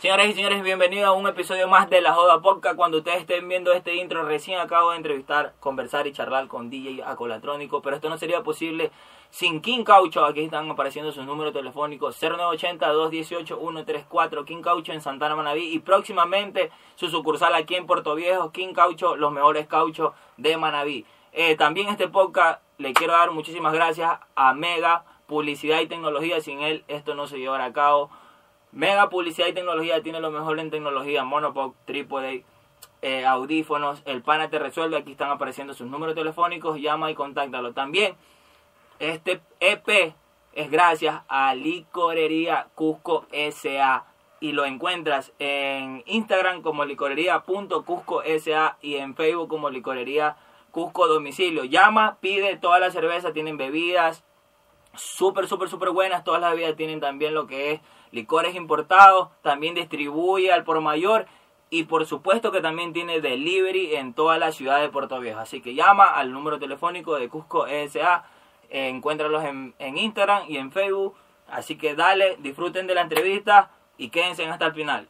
[0.00, 2.74] Señoras y señores, bienvenidos a un episodio más de La Joda Podcast.
[2.74, 7.02] Cuando ustedes estén viendo este intro, recién acabo de entrevistar, conversar y charlar con DJ
[7.04, 8.90] Acolatrónico, pero esto no sería posible
[9.28, 10.24] sin King Caucho.
[10.24, 17.10] Aquí están apareciendo sus números telefónicos 0980-218-134, King Caucho en Santana Manaví y próximamente su
[17.10, 21.04] sucursal aquí en Puerto Viejo, King Caucho, los mejores cauchos de Manaví.
[21.32, 26.40] Eh, también este podcast le quiero dar muchísimas gracias a Mega Publicidad y Tecnología.
[26.40, 28.08] Sin él esto no se llevará a cabo.
[28.72, 32.44] Mega Publicidad y Tecnología tiene lo mejor en tecnología, Monopod, trípode,
[33.02, 37.72] eh, audífonos, el pana te resuelve, aquí están apareciendo sus números telefónicos, llama y contáctalo.
[37.72, 38.14] También
[38.98, 40.14] este EP
[40.52, 44.04] es gracias a Licorería Cusco SA
[44.40, 50.36] y lo encuentras en Instagram como licorería.cusco SA y en Facebook como licorería
[50.70, 51.64] Cusco Domicilio.
[51.64, 54.24] Llama, pide toda la cerveza, tienen bebidas
[54.94, 57.80] súper, súper, súper buenas, todas las bebidas tienen también lo que es
[58.12, 61.26] licores importados, también distribuye al por mayor
[61.70, 65.38] y por supuesto que también tiene delivery en toda la ciudad de Puerto Viejo.
[65.38, 68.24] Así que llama al número telefónico de Cusco SA,
[68.68, 71.14] eh, encuéntralos en, en Instagram y en Facebook.
[71.48, 75.08] Así que dale, disfruten de la entrevista y quédense hasta el final.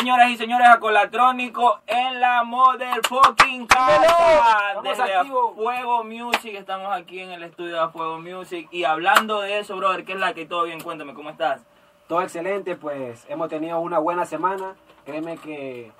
[0.00, 4.80] Señoras y señores, Acolatrónico en la Motherfucking Casa.
[4.82, 8.66] Desde A Fuego Music, estamos aquí en el estudio de Fuego Music.
[8.70, 10.80] Y hablando de eso, brother, ¿qué es la que todo bien?
[10.80, 11.60] Cuéntame, ¿cómo estás?
[12.08, 14.74] Todo excelente, pues hemos tenido una buena semana.
[15.04, 15.92] Créeme que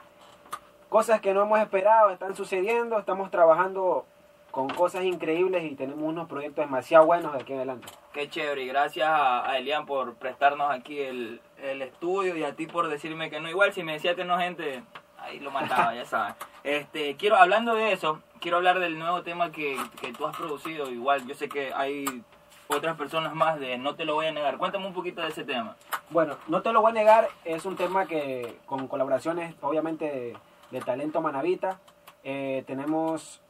[0.89, 2.99] cosas que no hemos esperado están sucediendo.
[2.99, 4.07] Estamos trabajando
[4.51, 7.87] con cosas increíbles y tenemos unos proyectos demasiado buenos de aquí adelante.
[8.15, 12.55] Qué chévere, y gracias a, a Elian por prestarnos aquí el, el, estudio y a
[12.55, 13.49] ti por decirme que no.
[13.49, 14.83] Igual si me decía que no, gente,
[15.19, 16.35] ahí lo mataba, ya sabes.
[16.63, 20.91] Este, quiero, hablando de eso, quiero hablar del nuevo tema que, que tú has producido.
[20.91, 22.23] Igual, yo sé que hay
[22.69, 24.59] otras personas más de No te lo voy a negar.
[24.59, 25.77] Cuéntame un poquito de ese tema.
[26.11, 30.37] Bueno, No te lo voy a negar es un tema que con colaboraciones, obviamente, de,
[30.71, 31.81] de Talento Manavita,
[32.23, 33.41] eh, tenemos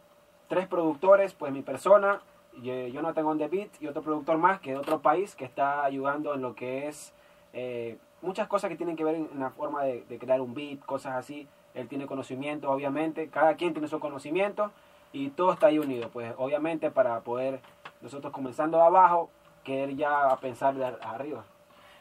[0.48, 2.20] tres productores, pues mi persona,
[2.62, 5.44] yo no tengo on the beat y otro productor más que de otro país que
[5.44, 7.12] está ayudando en lo que es
[7.52, 11.14] eh, muchas cosas que tienen que ver en, la forma de, crear un beat, cosas
[11.14, 11.48] así.
[11.74, 14.72] Él tiene conocimiento, obviamente, cada quien tiene su conocimiento
[15.12, 17.60] y todo está ahí unido, pues obviamente para poder
[18.00, 19.30] nosotros comenzando abajo,
[19.64, 21.44] querer ya pensar de arriba.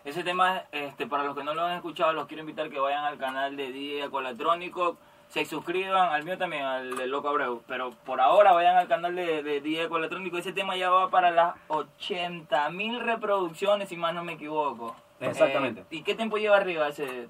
[0.06, 3.04] Ese tema, este, para los que no lo han escuchado, los quiero invitar que vayan
[3.04, 4.98] al canal de DJ Colatrónico
[5.30, 7.62] se suscriban al mío también, al de Loco Abreu.
[7.68, 10.38] Pero por ahora vayan al canal de, de Diego Electrónico.
[10.38, 14.96] Ese tema ya va para las 80 mil reproducciones, si más no me equivoco.
[15.20, 15.82] Exactamente.
[15.82, 17.28] Eh, ¿Y qué tiempo lleva arriba ese?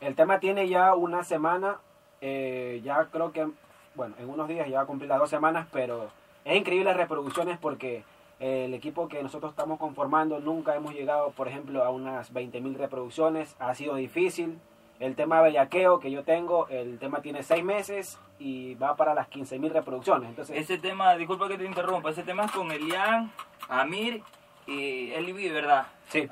[0.00, 1.78] El tema tiene ya una semana.
[2.20, 3.48] Eh, ya creo que,
[3.94, 6.10] bueno, en unos días ya va a cumplir las dos semanas, pero
[6.44, 8.04] es increíble las reproducciones porque
[8.40, 12.60] eh, el equipo que nosotros estamos conformando nunca hemos llegado, por ejemplo, a unas 20
[12.60, 13.56] mil reproducciones.
[13.58, 14.58] Ha sido difícil
[15.00, 19.14] el tema de bellaqueo que yo tengo, el tema tiene seis meses y va para
[19.14, 20.28] las 15.000 reproducciones.
[20.28, 23.30] Entonces, ese tema, disculpa que te interrumpa, ese tema es con Elian,
[23.68, 24.22] Amir
[24.66, 25.86] y Elibi, ¿verdad?
[26.08, 26.28] Sí.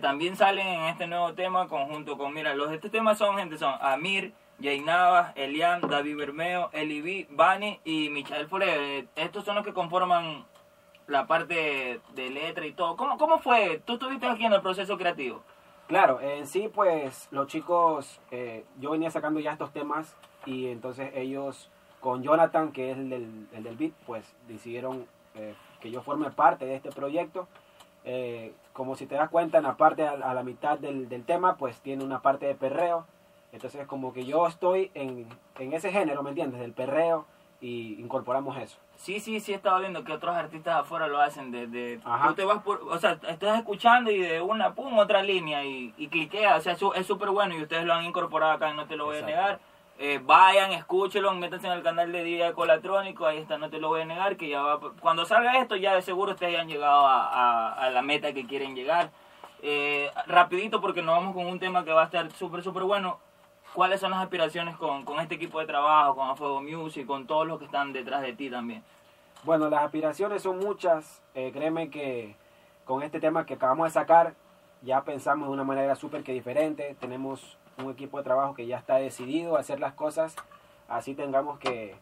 [0.00, 3.74] También salen en este nuevo tema conjunto con, mira, los estos temas son gente, son
[3.80, 9.06] Amir, Jay Navas, Elian, David Bermeo, Elibi, Bani y Michael Forever.
[9.16, 10.44] Estos son los que conforman
[11.06, 12.96] la parte de letra y todo.
[12.96, 13.82] ¿Cómo, cómo fue?
[13.84, 15.42] ¿Tú estuviste aquí en el proceso creativo?
[15.88, 20.16] Claro, en sí, pues los chicos, eh, yo venía sacando ya estos temas
[20.46, 21.70] y entonces ellos
[22.00, 26.64] con Jonathan, que es el del, el beat, pues decidieron eh, que yo forme parte
[26.64, 27.46] de este proyecto.
[28.04, 31.24] Eh, como si te das cuenta, en la parte a, a la mitad del, del,
[31.24, 33.06] tema, pues tiene una parte de perreo.
[33.52, 35.26] Entonces como que yo estoy en,
[35.58, 36.60] en ese género, ¿me entiendes?
[36.60, 37.26] Del perreo
[37.60, 38.78] y incorporamos eso.
[38.96, 41.50] Sí, sí, sí, he estado viendo que otros artistas afuera lo hacen.
[41.50, 45.22] De, de tú te vas por, o sea, estás escuchando y de una, pum, otra
[45.22, 46.56] línea y, y cliquea.
[46.56, 49.18] O sea, es súper bueno y ustedes lo han incorporado acá, no te lo voy
[49.18, 49.60] a negar.
[50.04, 53.86] Eh, vayan, escúchenlo, métanse en el canal de Día Colatrónico, ahí está, no te lo
[53.86, 57.04] voy a negar, que ya va, cuando salga esto ya de seguro ustedes han llegado
[57.06, 59.12] a, la meta que quieren llegar.
[59.62, 63.20] Eh, rapidito porque nos vamos con un tema que va a estar súper, súper bueno.
[63.74, 67.46] ¿Cuáles son las aspiraciones con, este equipo de trabajo, con A Fuego Music, con todos
[67.46, 68.82] los que están detrás de ti también?
[69.44, 71.22] Bueno, las aspiraciones son muchas.
[71.36, 72.34] Eh, créeme que
[72.84, 74.34] con este tema que acabamos de sacar,
[74.82, 76.96] ya pensamos de una manera súper que diferente.
[76.98, 80.36] Tenemos un equipo de trabajo que ya está decidido a hacer las cosas.
[80.88, 81.94] Así tengamos que,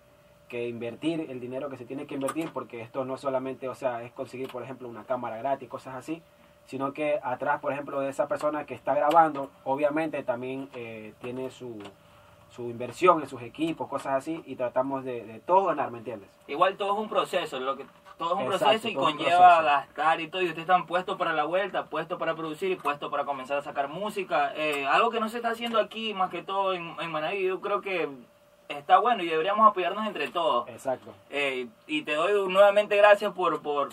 [0.49, 4.03] que invertir el dinero que se tiene que invertir, porque esto no solamente, o sea,
[4.03, 6.23] es conseguir, por ejemplo, una cámara gratis, cosas así,
[6.67, 11.51] sino que atrás, por ejemplo, de esa persona que está grabando, obviamente también eh, tiene
[11.51, 11.79] su,
[12.51, 16.29] su inversión en sus equipos, cosas así, y tratamos de, de todos ganar, ¿me entiendes?
[16.49, 17.87] Igual todo es un proceso, lo que
[18.19, 19.63] todo es un Exacto, proceso y conlleva proceso.
[19.63, 20.43] gastar y todo.
[20.43, 23.63] Y ustedes están puestos para la vuelta, puestos para producir y puestos para comenzar a
[23.63, 24.53] sacar música.
[24.57, 27.61] Eh, algo que no se está haciendo aquí, más que todo en, en Manaví, yo
[27.61, 28.09] creo que
[28.69, 30.69] está bueno y deberíamos apoyarnos entre todos.
[30.69, 31.15] Exacto.
[31.31, 33.89] Eh, y te doy nuevamente gracias por, por,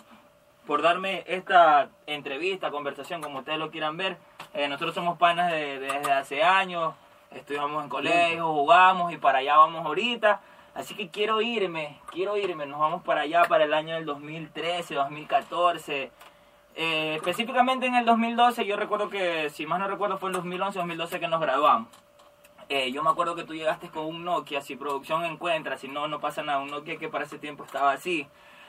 [0.66, 4.18] por darme esta entrevista, conversación, como ustedes lo quieran ver.
[4.54, 6.94] Eh, nosotros somos panas de- de- desde hace años,
[7.32, 10.42] estudiamos en colegio, jugamos y para allá vamos ahorita.
[10.76, 14.94] Así que quiero irme, quiero irme, nos vamos para allá para el año del 2013,
[14.96, 16.12] 2014.
[16.76, 20.78] Eh, específicamente en el 2012, yo recuerdo que, si más no recuerdo, fue en 2011,
[20.78, 21.90] 2012 que nos graduamos.
[22.70, 26.08] Eh, yo me acuerdo que tú llegaste con un Nokia, si producción encuentra, si no,
[26.08, 28.28] no pasa nada, un Nokia que para ese tiempo estaba así.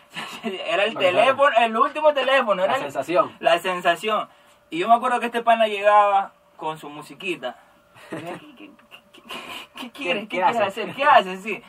[0.44, 3.37] era el teléfono, el último teléfono, era La el- sensación.
[3.40, 4.28] la sensación.
[4.70, 7.58] Y yo me acuerdo que este pana llegaba con su musiquita.
[8.10, 10.28] ¿Qué, quieres?
[10.28, 10.60] ¿Qué, haces?
[10.62, 10.94] hacer?
[10.94, 11.43] ¿Qué haces?
[11.43, 11.62] Sí.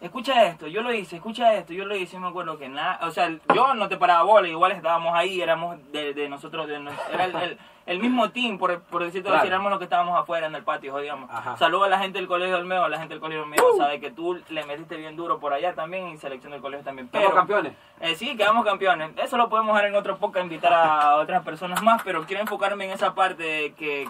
[0.00, 3.10] Escucha esto, yo lo hice, escucha esto, yo lo hice, me acuerdo que nada, o
[3.10, 6.76] sea, yo no te paraba bola, igual estábamos ahí, éramos de, de nosotros, de,
[7.12, 9.46] era el, el- el mismo team, por, por decirlo así, Claro.
[9.48, 11.30] éramos los que estábamos afuera en el patio, digamos.
[11.58, 13.64] Saludo a la gente del colegio del Meo, a la gente del colegio del Meo,
[13.78, 17.08] sabe que tú le metiste bien duro por allá también, y selección del colegio también.
[17.08, 17.72] Pero, campeones.
[18.00, 19.12] eh, sí, quedamos campeones.
[19.16, 22.84] Eso lo podemos dar en otro podcast, invitar a otras personas más, pero quiero enfocarme
[22.84, 24.06] en esa parte de que,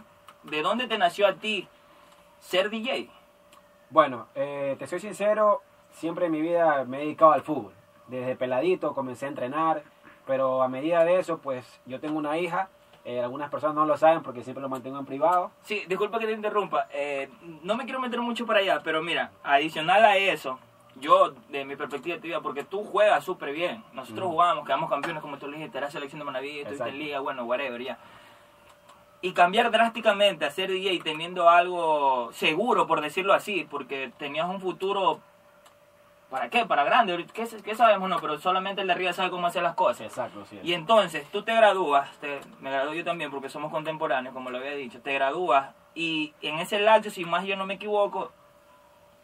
[0.51, 1.69] ¿de dónde te nació a ti
[2.41, 3.09] ser DJ?
[3.91, 5.63] Bueno, eh, te soy sincero,
[5.93, 7.73] siempre en mi vida me he dedicado al fútbol.
[8.07, 9.83] Desde peladito comencé a entrenar,
[10.27, 12.69] pero a medida de eso, pues yo tengo una hija.
[13.05, 15.51] eh, algunas personas no lo saben porque siempre lo mantengo en privado.
[15.63, 16.89] Sí, disculpa que te interrumpa.
[16.93, 17.31] eh,
[17.63, 20.59] no me quiero meter mucho para allá, pero mira, adicional a eso,
[20.97, 23.83] yo, de mi perspectiva de tu vida, porque tú juegas súper bien.
[23.95, 24.33] Nosotros Ujú.
[24.35, 27.45] jugamos, quedamos campeones, como tú le dijiste, eras selección de Manaví, estuviste en liga, bueno,
[27.45, 27.97] whatever, ya.
[29.21, 34.61] Y cambiar drásticamente a ser DJ teniendo algo seguro, por decirlo así, porque tenías un
[34.61, 35.21] futuro.
[36.31, 36.67] ¿Para qué?
[36.67, 37.27] Para grande.
[37.33, 38.09] ¿Qué, qué sabemos?
[38.09, 40.03] No, pero solamente el de arriba sabe cómo hacer las cosas.
[40.03, 40.61] Exacto, sí.
[40.63, 44.59] Y entonces tú te gradúas, te- me gradúo yo también porque somos contemporáneos, como lo
[44.59, 48.31] había dicho, te gradúas y en ese lapso, si más yo no me equivoco,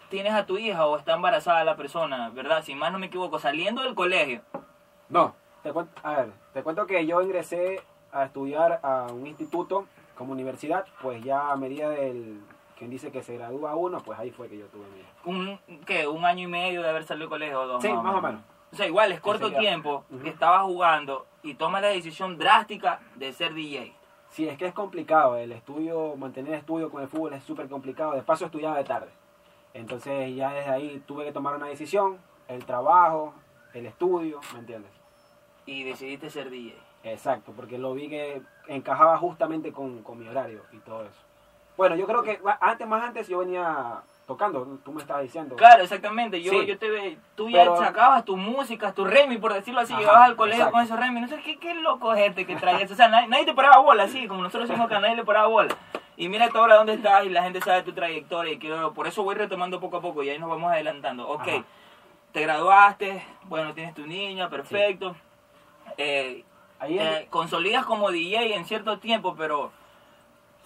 [0.09, 2.65] tienes a tu hija o está embarazada la persona, ¿verdad?
[2.65, 4.41] Si más no me equivoco, saliendo del colegio.
[5.11, 7.83] No, te cuento, a ver, te cuento que yo ingresé
[8.15, 12.41] a estudiar a un instituto como universidad, pues ya a medida del,
[12.79, 15.31] quien dice que se gradúa uno, pues ahí fue que yo tuve mi.
[15.31, 16.07] Un, ¿qué?
[16.07, 17.83] Un año y medio de haber salido del colegio o dos.
[17.83, 18.41] Sí, más o menos.
[18.73, 19.61] O sea, igual es corto Enseguida.
[19.71, 20.23] tiempo Ujú.
[20.23, 23.95] que estabas jugando y tomas la decisión drástica de ser DJ.
[24.31, 28.13] Sí, es que es complicado, el estudio, mantener estudio con el fútbol es súper complicado,
[28.13, 29.11] de paso estudiaba de tarde.
[29.75, 32.19] Entonces ya desde ahí tuve que tomar una decisión,
[32.49, 33.33] el trabajo,
[33.75, 34.91] el estudio, ¿me entiendes?
[35.67, 36.77] Y decidiste ser DJ.
[37.05, 41.21] Exacto, porque lo vi que encajaba justamente con, con mi horario y todo eso.
[41.77, 45.55] Bueno, yo creo que antes, más antes yo venía tocando, tú me estabas diciendo.
[45.57, 46.41] Claro, exactamente.
[46.41, 46.67] Yo, Sí.
[46.67, 50.01] yo te ve, tú ya Pero- sacabas tus músicas, tus Remy, por decirlo así, Ajá,
[50.01, 50.73] llegabas al colegio exacto.
[50.77, 51.21] con esos Remy.
[51.21, 52.95] No sé qué, qué loco es este que trae eso.
[52.95, 55.25] O sea, nadie, nadie te paraba bola, así, como nosotros decimos que a nadie le
[55.25, 55.77] paraba bola.
[56.17, 58.53] Y mira hasta ahora dónde estás y la gente sabe tu trayectoria.
[58.53, 61.29] Y quiero, por eso voy retomando poco a poco y ahí nos vamos adelantando.
[61.29, 61.65] Ok, Ajá.
[62.33, 65.17] te graduaste, bueno, tienes tu niña, perfecto.
[65.99, 66.45] Eh,
[66.79, 69.71] Ahí es- consolidas como DJ en cierto tiempo, pero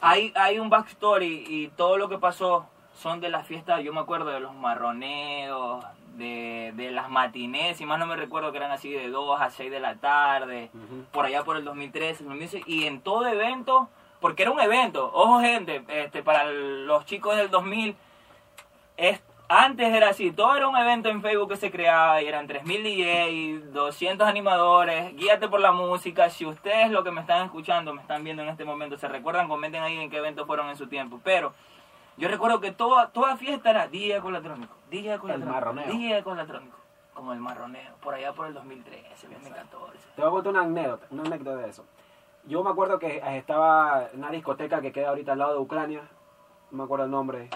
[0.01, 4.01] hay, hay un backstory y todo lo que pasó son de las fiestas, yo me
[4.01, 5.85] acuerdo de los marroneos,
[6.17, 9.51] de, de las matinés, y más no me recuerdo que eran así de 2 a
[9.51, 10.69] 6 de la tarde,
[11.13, 13.89] por allá por el 2013, 2015, y en todo evento,
[14.21, 17.95] porque era un evento, ojo gente, este, para los chicos del 2000,
[18.97, 22.47] es, antes era así, todo era un evento en Facebook que se creaba y eran
[22.47, 27.95] 3.000 DJ, 200 animadores, guíate por la música, si ustedes lo que me están escuchando,
[27.95, 30.77] me están viendo en este momento, se recuerdan, comenten ahí en qué evento fueron en
[30.77, 31.55] su tiempo, pero
[32.19, 35.87] yo recuerdo que toda, toda fiesta era DJ electrónico, DJ electrónico, marroneo.
[35.87, 36.77] DJ electrónico,
[37.15, 40.09] como el marroneo, por allá por el 2013, 2014.
[40.15, 41.87] Te voy a contar una anécdota, una anécdota de eso.
[42.45, 45.61] Yo me acuerdo que eh, estaba en una discoteca que queda ahorita al lado de
[45.61, 46.03] Ucrania,
[46.71, 47.49] no me acuerdo el nombre,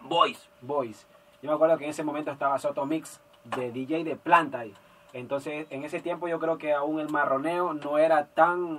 [0.00, 1.06] Boys, Boys.
[1.44, 4.72] Yo me acuerdo que en ese momento estaba Soto Mix de DJ de planta ahí.
[5.12, 8.78] Entonces, en ese tiempo yo creo que aún el marroneo no era tan,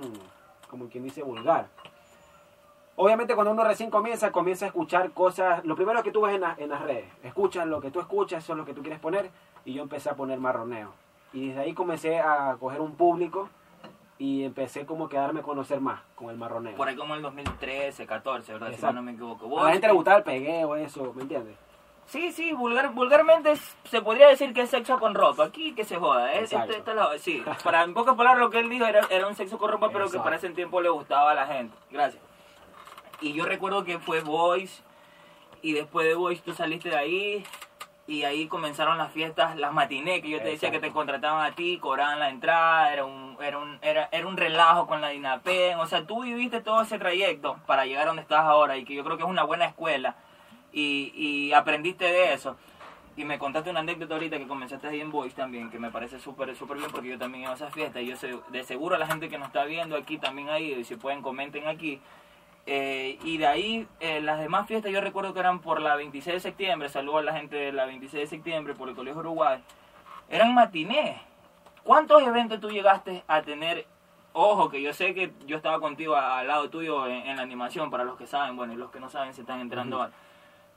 [0.68, 1.68] como quien dice, vulgar.
[2.96, 6.40] Obviamente cuando uno recién comienza, comienza a escuchar cosas, lo primero que tú ves en,
[6.40, 8.98] la- en las redes, escuchas lo que tú escuchas, eso es lo que tú quieres
[8.98, 9.30] poner,
[9.64, 10.90] y yo empecé a poner marroneo.
[11.32, 13.48] Y desde ahí comencé a coger un público
[14.18, 16.74] y empecé como que a darme a conocer más con el marroneo.
[16.76, 18.68] por ahí como el 2013, 14, ¿verdad?
[18.70, 18.96] Si Exacto.
[18.96, 19.60] no me equivoco.
[19.60, 21.54] a la gente le gustaba el pegueo, eso, ¿me entiendes?
[22.06, 25.44] Sí, sí, vulgar, vulgarmente es- se podría decir que es sexo con ropa.
[25.44, 26.32] Aquí que se joda.
[26.34, 26.40] ¿eh?
[26.44, 29.34] Este- este lado- sí, para en pocas palabras lo que él dijo era, era un
[29.34, 31.76] sexo con ropa, pero que para ese tiempo le gustaba a la gente.
[31.90, 32.22] Gracias.
[33.20, 34.82] Y yo recuerdo que fue Boys
[35.62, 37.44] y después de Boys tú saliste de ahí
[38.06, 41.56] y ahí comenzaron las fiestas, las matinés, que yo te decía que te contrataban a
[41.56, 45.80] ti, cobraban la entrada, era un, era un, era, era un relajo con la DINAPEN,
[45.80, 48.94] o sea, tú viviste todo ese trayecto para llegar a donde estás ahora y que
[48.94, 50.14] yo creo que es una buena escuela
[50.76, 52.56] y, y aprendiste de eso.
[53.16, 56.20] Y me contaste una anécdota ahorita que comenzaste ahí en Voice también, que me parece
[56.20, 58.98] súper súper bien porque yo también iba a esas fiestas y yo sé, de seguro
[58.98, 61.98] la gente que nos está viendo aquí también ha ido y si pueden comenten aquí.
[62.66, 66.34] Eh, y de ahí, eh, las demás fiestas yo recuerdo que eran por la 26
[66.34, 69.62] de septiembre, saludo a la gente de la 26 de septiembre por el Colegio Uruguay,
[70.28, 71.16] eran matinés.
[71.84, 73.86] ¿Cuántos eventos tú llegaste a tener?
[74.32, 77.90] Ojo, que yo sé que yo estaba contigo al lado tuyo en, en la animación,
[77.90, 80.12] para los que saben, bueno, y los que no saben se están entrando ahora.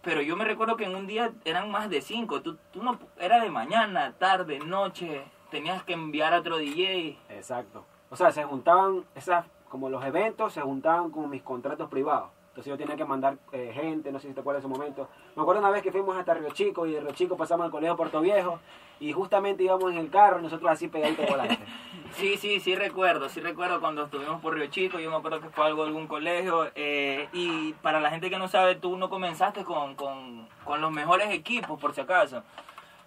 [0.01, 2.97] Pero yo me recuerdo que en un día eran más de cinco, tú, tú no,
[3.17, 7.17] era de mañana, tarde, noche, tenías que enviar a otro DJ.
[7.29, 7.85] Exacto.
[8.09, 12.29] O sea, se juntaban, esas, como los eventos, se juntaban con mis contratos privados.
[12.59, 15.07] Entonces yo tenía que mandar eh, gente, no sé si te acuerdas de ese momento.
[15.33, 17.71] Me acuerdo una vez que fuimos hasta Río Chico y de Río Chico pasamos al
[17.71, 18.59] Colegio Puerto Viejo
[18.99, 21.57] y justamente íbamos en el carro y nosotros así pegaditos volante.
[22.17, 25.49] Sí, sí, sí recuerdo, sí recuerdo cuando estuvimos por Río Chico, yo me acuerdo que
[25.49, 29.63] fue algo algún colegio, eh, y para la gente que no sabe, tú no comenzaste
[29.63, 32.41] con, con, con los mejores equipos, por si acaso.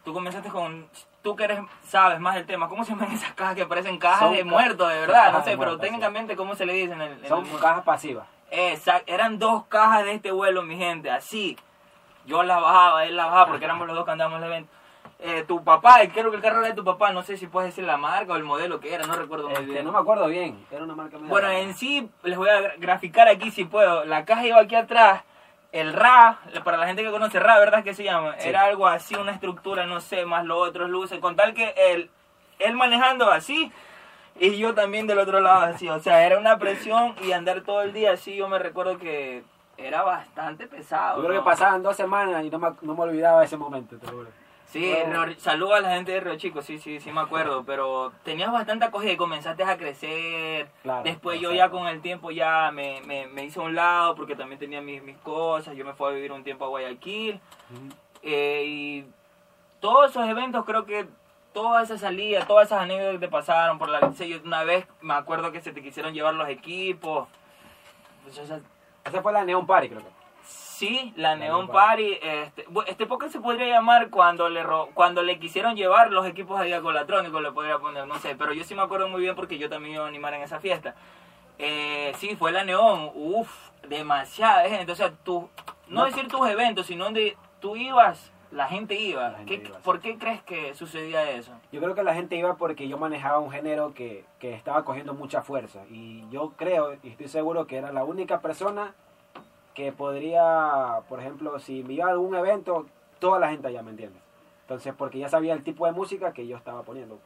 [0.04, 0.87] Tú comenzaste con,
[1.21, 4.21] tú que eres, sabes más del tema, ¿cómo se llaman esas cajas que parecen cajas
[4.21, 5.32] Son de muertos, de verdad?
[5.32, 8.28] No sé, pero técnicamente, ¿cómo se le dice en el, en Son el cajas pasivas.
[8.54, 11.56] Exacto, eran dos cajas de este vuelo, mi gente, así.
[12.26, 14.73] Yo la bajaba, él la bajaba, porque éramos los dos que andábamos en el evento.
[15.18, 17.71] Eh, tu papá, creo que el carro era de tu papá, no sé si puedes
[17.71, 19.85] decir la marca o el modelo que era, no recuerdo muy Este, bien.
[19.85, 23.28] no me acuerdo bien, era una marca Bueno, en sí, les voy a gra- graficar
[23.28, 24.04] aquí si puedo.
[24.04, 25.23] La caja iba aquí atrás.
[25.71, 28.35] El RA, para la gente que conoce RA, ¿verdad que se llama?
[28.38, 28.49] Sí.
[28.50, 31.18] Era algo así, una estructura, no sé, más los otros luces.
[31.18, 32.11] Con tal que él,
[32.59, 33.73] él manejando así
[34.41, 35.89] y yo también del otro lado así.
[35.89, 38.35] O sea, era una presión y andar todo el día así.
[38.37, 39.43] Yo me recuerdo que
[39.77, 41.19] era bastante pesado.
[41.23, 41.45] Yo creo ¿no?
[41.45, 44.29] que pasaban dos semanas y no me, no me olvidaba ese momento, te lo juro.
[44.67, 45.27] Sí, No.
[45.27, 48.51] Río- saludo a la gente de Río Chico, sí, sí, sí me acuerdo, pero tenías
[48.51, 50.69] bastante acogida y comenzaste a crecer.
[50.83, 54.15] Claro, Después yo ya con el tiempo ya me, me, me hice a un lado
[54.15, 57.39] porque también tenía mis, mis cosas, yo me fui a vivir un tiempo a Guayaquil
[58.23, 59.05] eh, y
[59.81, 61.07] todos esos eventos creo que
[61.52, 65.14] toda esa salida, todas esas anécdotas que te pasaron por la yo una vez me
[65.14, 67.28] acuerdo que se te quisieron llevar los equipos.
[68.23, 68.61] Pues, o sea,
[69.04, 70.09] Esa fue la Neon Party, creo que.
[70.44, 72.18] Sí, la Neon Neon Party.
[72.21, 76.26] Este, bu- este podcast se podría llamar cuando le ro- cuando le quisieron llevar los
[76.26, 79.35] equipos a Diacolatrónico, le podría poner, no sé, pero yo sí me acuerdo muy bien
[79.37, 80.94] porque yo también iba a animar en esa fiesta.
[81.59, 83.52] Eh, sí, fue la Neon, uff,
[83.88, 84.90] demasiada gente.
[84.90, 85.49] O sea, tú,
[85.87, 86.06] no No.
[86.06, 89.30] decir tus eventos, sino donde tú ibas, la gente iba.
[89.30, 89.82] La gente ¿Qué- iba, sí.
[89.85, 91.52] ¿Por qué crees que sucedía eso?
[91.73, 95.14] Yo creo que la gente iba porque yo manejaba un género que, que estaba cogiendo
[95.14, 95.80] mucha fuerza.
[95.90, 98.94] Y yo creo y estoy seguro que era la única persona
[99.75, 102.87] que podría, por ejemplo, si me iba a algún evento,
[103.18, 104.23] toda la gente allá, ¿me entiendes?
[104.62, 107.18] Entonces, porque ya sabía el tipo de música que yo estaba poniendo.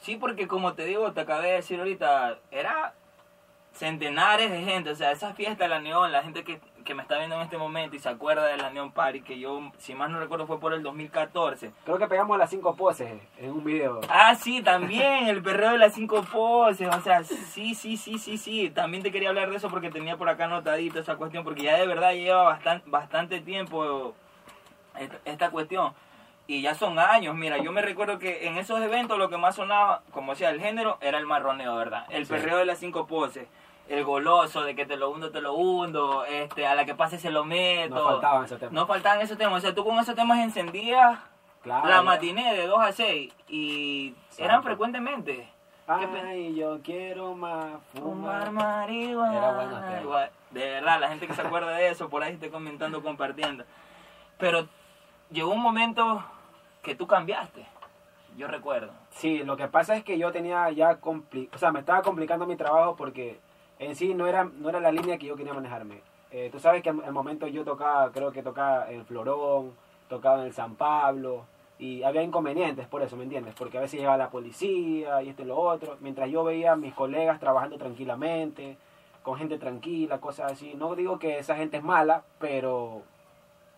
[0.00, 2.94] Sí, porque como te digo, te acabé de decir ahorita, era
[3.72, 7.02] centenares de gente, o sea, esa fiesta de la Neón, la gente que, que me
[7.02, 9.94] está viendo en este momento y se acuerda de la Neon Party, que yo, si
[9.94, 11.72] más no recuerdo, fue por el 2014.
[11.84, 14.00] Creo que pegamos las cinco poses en un video.
[14.08, 18.38] Ah, sí, también, el perreo de las cinco poses, o sea, sí, sí, sí, sí,
[18.38, 21.62] sí, también te quería hablar de eso porque tenía por acá anotadito esa cuestión, porque
[21.62, 24.14] ya de verdad lleva bastante, bastante tiempo
[24.98, 25.92] esta, esta cuestión.
[26.46, 29.54] Y ya son años, mira, yo me recuerdo que en esos eventos lo que más
[29.56, 32.04] sonaba, como decía el género, era el marroneo, ¿verdad?
[32.10, 32.32] El Sí.
[32.34, 33.48] perreo de las cinco poses,
[33.88, 37.18] el goloso de que te lo hundo, te lo hundo, este, a la que pase
[37.18, 37.94] se lo meto.
[37.94, 38.72] Nos faltaban esos temas.
[38.72, 41.18] No faltaban esos temas, o sea, tú con esos temas encendías
[41.62, 41.88] Claro.
[41.88, 44.44] la matiné de 2 a 6 y Exacto.
[44.44, 45.48] eran frecuentemente.
[45.86, 48.52] Ay, yo quiero más Fumar fumar.
[48.52, 49.36] marihuana.
[49.36, 49.80] Era bueno
[50.50, 53.64] De verdad, la gente que se acuerda de eso, por ahí esté comentando, compartiendo.
[54.38, 54.66] Pero
[55.30, 56.24] llegó un momento
[56.82, 57.66] que tú cambiaste.
[58.36, 58.92] Yo recuerdo.
[59.10, 62.56] Sí, lo que pasa es que yo tenía ya o sea, me estaba complicando mi
[62.56, 63.38] trabajo porque
[63.78, 66.00] en sí no era no era la línea que yo quería manejarme.
[66.30, 69.72] Eh, tú sabes que al al momento yo tocaba, creo que tocaba en Florón,
[70.08, 71.46] tocaba en el San Pablo
[71.78, 73.54] y había inconvenientes por eso, ¿me entiendes?
[73.56, 76.76] Porque a veces llegaba la policía y esto y lo otro, mientras yo veía a
[76.76, 78.76] mis colegas trabajando tranquilamente,
[79.22, 80.74] con gente tranquila, cosas así.
[80.74, 83.02] No digo que esa gente es mala, pero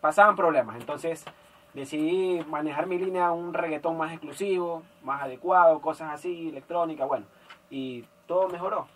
[0.01, 0.75] pasaban problemas.
[0.77, 1.25] Entonces
[1.73, 7.25] decidí manejar mi línea a un reggaetón más exclusivo, más adecuado, cosas así, electrónica, bueno.
[7.69, 8.87] Y todo mejoró.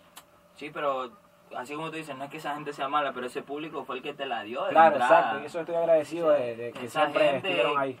[0.56, 1.10] Sí, pero
[1.56, 3.96] así como tú dices, no es que esa gente sea mala, pero ese público fue
[3.96, 4.64] el que te la dio.
[4.64, 5.18] de Claro, entrada.
[5.18, 5.42] exacto.
[5.42, 7.98] Y eso estoy agradecido de, de que Esa siempre gente- estuvieron ahí.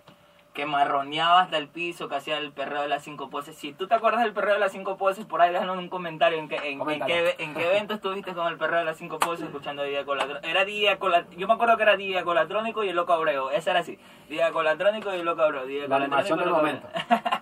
[0.54, 3.56] que marroneaba hasta el piso, que hacía el perreo de las cinco poses.
[3.56, 6.38] Si tú te acuerdas del perreo de las cinco poses, por ahí déjanos un comentario
[6.38, 9.46] en, qué en, qué, en qué evento estuviste con el perreo de las cinco poses
[9.46, 10.46] escuchando Día Colatrónico.
[10.46, 13.70] Era Día Colatrónico, yo me acuerdo que era Día Colatrónico y el Loco Abreu, esa
[13.70, 15.64] era así, Día Colatrónico y el Loco Abreu.
[15.66, 17.41] Día La animación Colatrónico y el Loco Abreu.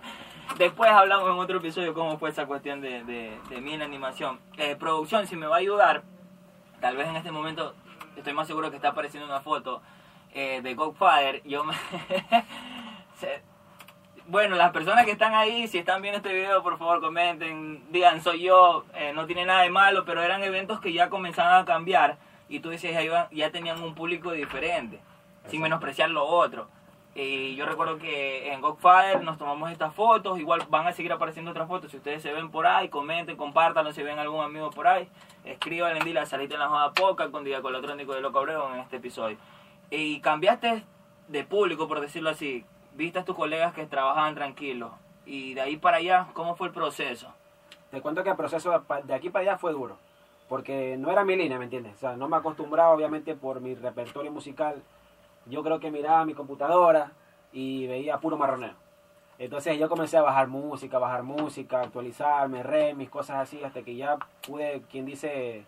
[0.61, 3.85] Después hablamos en otro episodio cómo fue esa cuestión de, de, de mí en la
[3.85, 4.39] animación.
[4.57, 6.03] Eh, producción, si me va a ayudar,
[6.79, 7.73] tal vez en este momento
[8.15, 9.81] estoy más seguro que está apareciendo una foto
[10.35, 11.41] eh, de Godfather.
[11.45, 11.73] Yo me...
[13.15, 13.41] se-
[14.27, 18.21] Bueno, las personas que están ahí, si están viendo este video, por favor comenten, digan,
[18.21, 21.65] soy yo, eh, no tiene nada de malo, pero eran eventos que ya comenzaban a
[21.65, 25.01] cambiar y tú dices, ya, ya tenían un público diferente,
[25.47, 26.67] sin menospreciar lo otro.
[27.13, 31.51] Y yo recuerdo que en Godfather nos tomamos estas fotos, igual van a seguir apareciendo
[31.51, 31.91] otras fotos.
[31.91, 33.91] Si ustedes se ven por ahí, comenten, compártanlo.
[33.91, 35.09] Si ven algún amigo por ahí,
[35.43, 38.79] escríbanle en Dila, saliste en la joda poca con Día Colatrónico de Loco Abreu en
[38.79, 39.37] este episodio.
[39.89, 40.85] Y cambiaste
[41.27, 42.63] de público, por decirlo así.
[42.93, 44.91] Viste a tus colegas que trabajaban tranquilos.
[45.25, 47.33] Y de ahí para allá, ¿cómo fue el proceso?
[47.89, 49.97] Te cuento que el proceso de aquí para allá fue duro.
[50.47, 51.95] Porque no era mi línea, ¿me entiendes?
[51.95, 54.81] O sea, no me acostumbraba, obviamente, por mi repertorio musical.
[55.45, 57.11] Yo creo que miraba mi computadora
[57.51, 58.73] y veía puro marroneo.
[59.39, 64.17] Entonces yo comencé a bajar música, bajar música, actualizarme, remix, cosas así, hasta que ya
[64.45, 65.65] pude, quien dice,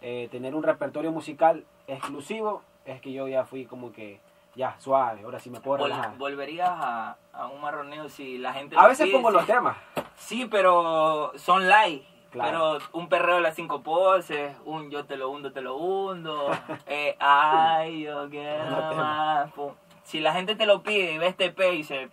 [0.00, 2.62] eh, tener un repertorio musical exclusivo.
[2.86, 4.20] Es que yo ya fui como que,
[4.54, 6.16] ya, suave, ahora sí me puedo relajar.
[6.16, 8.74] ¿Volverías a, a un marroneo si la gente...
[8.78, 9.16] A veces pide?
[9.16, 9.36] pongo Sí.
[9.36, 9.76] los temas.
[10.16, 12.02] Sí, pero son light.
[12.30, 12.78] Claro.
[12.78, 16.50] Pero un perreo de las cinco poses, un yo te lo hundo, te lo hundo,
[16.86, 19.50] eh, ay, yo quiero más.
[19.52, 19.72] pum.
[20.04, 22.08] Si la gente te lo pide y ve este y se,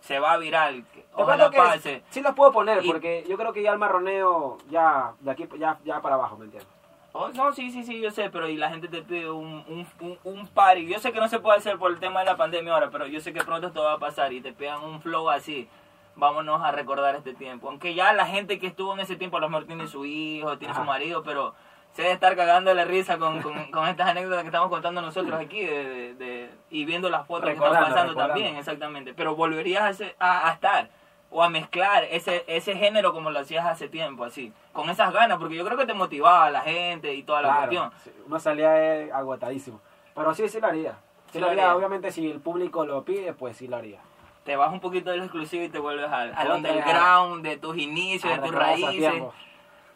[0.00, 2.02] se va viral, que- Te ojalá que pase.
[2.10, 5.48] sí los puedo poner Y- porque yo creo que ya el marroneo ya de aquí
[5.58, 6.68] ya, ya para abajo, ¿me entiendes?
[7.14, 9.86] Oh, no, sí, sí, sí, yo sé, pero y la gente te pide un, un,
[10.00, 10.86] un, un party.
[10.86, 13.06] Yo sé que no se puede hacer por el tema de la pandemia ahora, pero
[13.06, 15.68] yo sé que pronto esto va a pasar y te pidan un flow así.
[16.14, 17.68] Vámonos a recordar este tiempo.
[17.68, 20.58] Aunque ya la gente que estuvo en ese tiempo a lo mejor tiene su hijo,
[20.58, 21.54] tiene su marido, pero
[21.92, 25.38] se debe estar cagando la risa con, con, con estas anécdotas que estamos contando nosotros
[25.40, 28.26] aquí de, de- de- y viendo las fotos que están pasando recordando.
[28.34, 29.14] también, exactamente.
[29.14, 30.88] Pero volverías a, a, a estar
[31.30, 35.38] o a mezclar ese, ese género como lo hacías hace tiempo, así, con esas ganas,
[35.38, 37.90] porque yo creo que te motivaba a la gente y toda la cuestión.
[38.04, 39.80] sí, uno salía eh, agotadísimo.
[40.14, 40.92] Pero sí, sí lo haría.
[40.92, 41.64] Sí, Sí lo lo haría.
[41.64, 41.76] haría.
[41.76, 43.98] Obviamente si el público lo pide, pues sí lo haría.
[44.44, 48.32] Te vas un poquito del exclusivo y te vuelves al, al underground de tus inicios,
[48.32, 49.12] de tus raíces.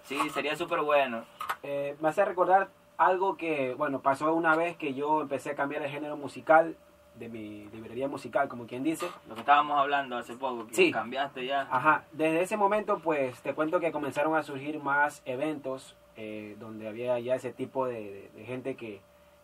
[0.04, 1.24] Sí, sería súper bueno.
[1.64, 5.82] Eh, me hace recordar algo que, bueno, pasó una vez que yo empecé a cambiar
[5.82, 6.76] el género musical
[7.16, 9.08] de mi librería musical, como quien dice.
[9.28, 10.92] Lo que estábamos hablando hace poco, que Sí.
[10.92, 11.62] cambiaste ya.
[11.70, 16.88] Ajá, desde ese momento pues te cuento que comenzaron a surgir más eventos eh, donde
[16.88, 19.00] había ya ese tipo de, de- de gente que,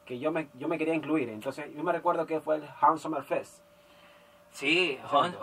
[0.07, 1.29] que yo, me, yo me quería incluir.
[1.29, 3.59] Entonces yo me recuerdo que fue el Hound Summer Fest.
[4.53, 4.99] Sí.
[5.11, 5.35] Hon-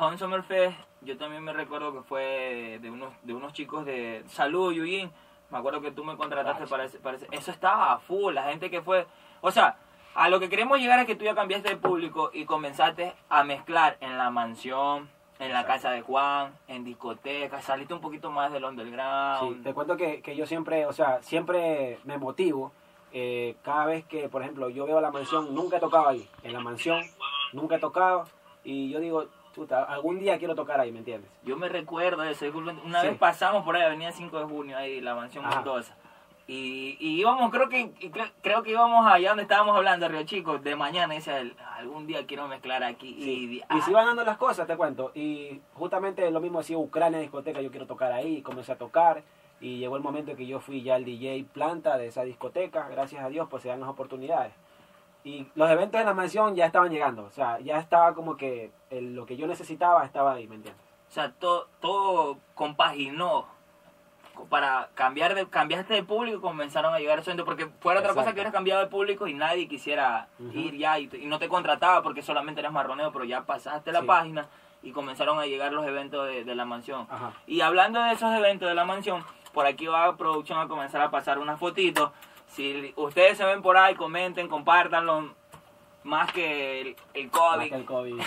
[0.00, 4.72] Hon Summerfest, yo también me recuerdo que fue de unos, de unos chicos de Salud,
[4.72, 5.10] Yuyin.
[5.50, 6.70] Me acuerdo que tú me contrataste sí.
[6.70, 9.06] para ese, para ese- Eso estaba a full, la gente que fue...
[9.40, 9.76] O sea,
[10.14, 13.42] a lo que queremos llegar es que tú ya cambiaste de público y comenzaste a
[13.44, 15.72] mezclar en la mansión, en la Exacto.
[15.72, 19.64] casa de Juan, en discotecas, saliste un poquito más del Sí, underground.
[19.64, 22.72] te cuento que, que yo siempre, o sea, siempre me motivo.
[23.12, 26.28] eh, cada vez que, por ejemplo, yo veo la mansión, nunca he tocado ahí.
[26.44, 27.02] En la mansión,
[27.52, 28.24] nunca he tocado.
[28.64, 31.30] Y yo digo, chuta, algún día quiero tocar ahí, ¿me entiendes?
[31.44, 32.46] Yo me recuerdo eso.
[32.54, 33.08] Una Sí.
[33.08, 35.56] vez pasamos por ahí, Avenida 5 de Junio, ahí, la mansión Ajá.
[35.56, 35.96] Mendoza.
[36.46, 40.24] Y, y íbamos, creo que y cre- creo que íbamos allá donde estábamos hablando, Río
[40.24, 41.14] Chico, de mañana.
[41.14, 43.06] Y él, algún día quiero mezclar aquí.
[43.16, 45.12] Y, Y ah, se iban dando las cosas, te cuento.
[45.14, 49.22] Y justamente lo mismo decía Ucrania discoteca, yo quiero tocar ahí, comencé a tocar.
[49.60, 53.22] Y llegó el momento que yo fui ya el DJ planta de esa discoteca, gracias
[53.22, 54.52] a Dios, pues se dan las oportunidades.
[55.24, 58.70] Y los eventos de la mansión ya estaban llegando, o sea, ya estaba como que
[58.90, 60.84] el- lo que yo necesitaba estaba ahí, ¿me entiendes?
[61.08, 63.44] o sea, todo, todo compaginó
[64.48, 68.14] para cambiar de cambiaste de público y comenzaron a llegar esos eventos porque fuera otra
[68.14, 71.48] cosa que hubieras cambiado de público y nadie quisiera ir ya y, y no te
[71.48, 74.06] contrataba porque solamente eras marroneo pero ya pasaste la Sí.
[74.06, 74.46] página
[74.82, 77.32] y comenzaron a llegar los eventos de, de la mansión Ajá.
[77.46, 81.10] y hablando de esos eventos de la mansión por aquí va producción a comenzar a
[81.10, 82.10] pasar unas fotitos
[82.50, 85.34] si ustedes se ven por ahí comenten compártanlo
[86.02, 88.20] más que el, el Más COVID que el COVID.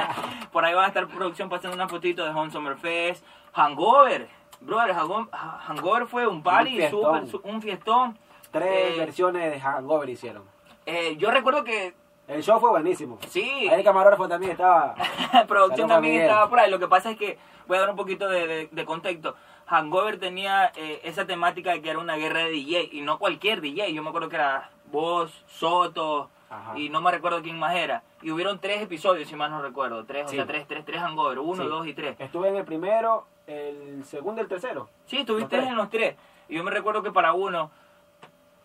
[0.52, 3.24] por ahí va a estar producción pasando una fotito de Home Summer Fest.
[3.52, 4.28] Hangover.
[4.60, 7.02] Brother, Hangover, fue un party, fiestón.
[7.02, 8.18] super, su- un fiestón.
[8.50, 10.44] Tres Eh, versiones de Hangover hicieron.
[10.86, 11.94] Eh, yo recuerdo que
[12.28, 13.18] El show fue buenísimo.
[13.28, 14.94] sí, Ahí el camarógrafo también estaba...
[15.48, 16.70] producción también estaba por ahí.
[16.70, 19.34] Lo que pasa es que voy a dar un poquito de, de- de contexto.
[19.66, 23.60] Hangover tenía eh, esa temática de que era una guerra de DJ y no cualquier
[23.60, 23.92] DJ.
[23.92, 26.78] Yo me acuerdo que era vos, Soto, Ajá.
[26.78, 28.02] y no me recuerdo quién más era.
[28.22, 30.04] Y hubieron tres episodios, si mal no recuerdo.
[30.04, 30.36] Tres, Sí.
[30.36, 31.38] o sea, tres, tres, tres hangover.
[31.40, 31.68] Uno, Sí.
[31.68, 32.16] dos y tres.
[32.20, 34.88] Estuve en el primero, el segundo y el tercero.
[35.06, 36.16] Sí, estuviste en los tres.
[36.48, 37.70] Y yo me recuerdo que para uno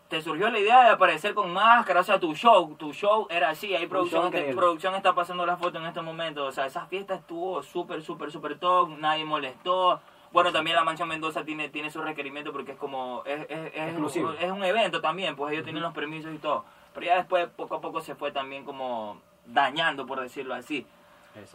[0.07, 3.49] te surgió la idea de aparecer con máscara, o sea, tu show, tu show era
[3.49, 7.15] así, ahí producción, producción está pasando las fotos en este momento, o sea, esa fiesta
[7.15, 10.01] estuvo súper, súper, súper top, nadie molestó.
[10.31, 13.87] Bueno, también la Mancha Mendoza tiene, tiene su requerimiento porque es como, es, es, es,
[13.89, 14.29] Exclusivo.
[14.29, 16.63] un, es un evento también, pues ellos tienen los permisos y todo.
[16.93, 20.85] Pero ya después, poco a poco, se fue también como dañando, por decirlo así.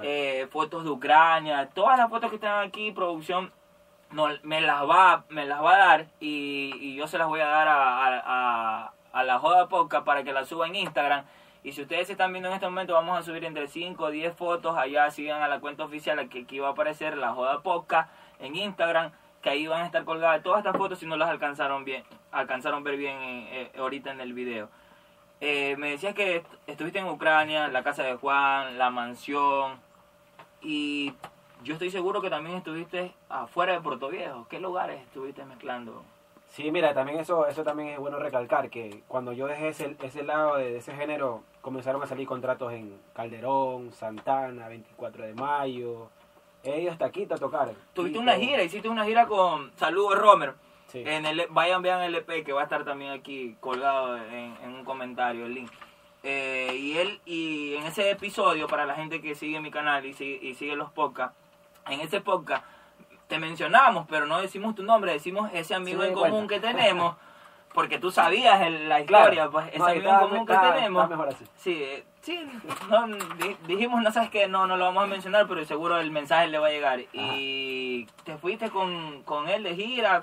[0.02, 3.52] Eh, fotos de Ucrania, todas las fotos que están aquí, producción
[4.10, 7.40] no, me las va me las va a dar y, y yo se las voy
[7.40, 8.22] a dar a, a,
[8.84, 11.24] a- a la Joda Podcast para que la suba en Instagram.
[11.64, 14.36] Y si ustedes están viendo en este momento, vamos a subir entre 5 o 10
[14.36, 14.76] fotos.
[14.76, 18.56] Allá sigan a la cuenta oficial que aquí va a aparecer la Joda Podcast en
[18.56, 19.12] Instagram.
[19.42, 22.82] Que ahí van a estar colgadas todas estas fotos si no las alcanzaron bien, alcanzaron
[22.82, 24.68] ver bien eh, eh, ahorita en el video.
[25.40, 29.78] Eh, me decías que est- estuviste en Ucrania, la casa de Juan, la mansión,
[30.60, 31.14] y
[31.62, 34.46] yo estoy seguro que también estuviste afuera de Puerto Viejo.
[34.48, 36.02] ¿Qué lugares estuviste mezclando?
[36.48, 40.22] Sí, mira, también eso, eso también es bueno recalcar, que cuando yo dejé ese, ese
[40.22, 46.08] lado de ese género, comenzaron a salir contratos en Calderón, Santana, 24 de Mayo,
[46.74, 47.72] he ido hasta Quito a tocar.
[47.94, 50.54] Tuviste una gira, hiciste una gira con Saludos Romer.
[50.88, 51.02] Sí.
[51.04, 54.72] En el, vayan, vean el EP que va a estar también aquí colgado en, en
[54.72, 55.70] un comentario, el link.
[56.22, 60.12] Eh, y él, y en ese episodio, para la gente que sigue mi canal y
[60.12, 61.36] sigue, y sigue los podcasts,
[61.88, 62.64] en ese podcast
[63.28, 67.16] te mencionamos, pero no decimos tu nombre, decimos ese amigo en común que tenemos,
[67.76, 69.24] porque tú sabías el- la Claro.
[69.24, 71.08] historia, pues y amigo en estaba- común que estaba- tenemos.
[71.10, 71.44] mejor así.
[71.56, 72.40] Sí, eh, sí,
[72.88, 76.10] no, di- dijimos, no sabes que no, no lo vamos a mencionar, pero seguro el
[76.10, 77.00] mensaje le va a llegar.
[77.12, 80.22] Y te fuiste con, con él de gira,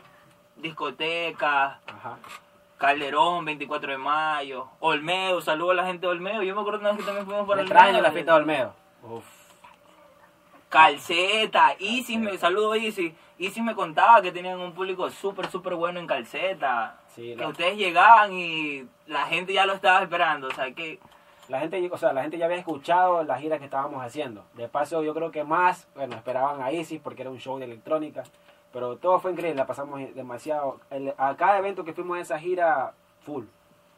[0.56, 2.18] discoteca, Ajá.
[2.80, 6.42] Calderón, 24 de mayo, Olmedo, saludo a la gente de Olmedo.
[6.42, 8.04] Yo me acuerdo una vez que también fuimos para Me extraño Olmedo.
[8.04, 8.76] la fiesta de Olmedo.
[9.04, 9.24] Uf.
[10.70, 13.14] Calceta, Isis, me saludo Isis.
[13.38, 16.98] Isis me contaba que tenían un público súper, súper bueno en Calceta.
[17.16, 20.48] Sí, que la- ustedes llegaban y la gente ya lo estaba esperando.
[20.48, 21.00] O sea, que
[21.50, 24.46] La gente, o sea, la gente ya había escuchado las giras que estábamos haciendo.
[24.54, 27.66] De paso, yo creo que más, bueno, esperaban a Isis porque era un show de
[27.66, 28.24] electrónica.
[28.72, 30.80] Pero todo fue increíble, la pasamos demasiado.
[30.90, 32.94] El- a cada evento que fuimos en esa gira,
[33.26, 33.44] full.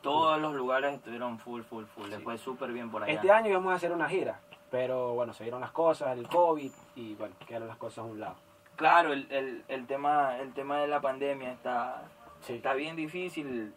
[0.02, 2.08] todos los lugares estuvieron full, full, full.
[2.10, 2.24] Les Sí.
[2.24, 3.14] fue súper bien por allá.
[3.14, 4.40] Este año íbamos a hacer una gira,
[4.72, 8.20] pero bueno, se dieron las cosas, el COVID, y bueno, quedaron las cosas a un
[8.20, 8.36] lado.
[8.76, 12.04] Claro, el, el, el, tema, el tema de la pandemia está,
[12.46, 12.54] Sí.
[12.56, 13.74] está bien difícil.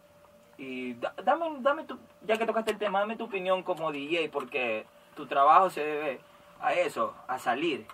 [0.57, 4.29] Y da- dame, dame tu, ya que tocaste el tema, dame tu opinión como DJ,
[4.29, 6.19] porque tu trabajo se debe
[6.61, 7.85] a eso, a salir.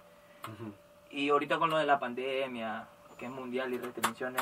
[0.51, 0.71] Ujú.
[1.11, 4.41] Y ahorita con lo de la pandemia, que es mundial y restricciones,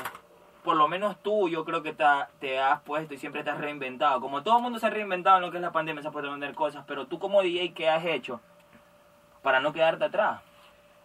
[0.64, 2.04] por lo menos tú yo creo que te,
[2.40, 4.20] te has puesto y siempre te has reinventado.
[4.20, 6.12] Como todo el mundo se ha reinventado en lo que es la pandemia, se ha
[6.12, 8.40] puesto a vender cosas, pero tú como DJ, ¿qué has hecho
[9.42, 10.40] para no quedarte atrás?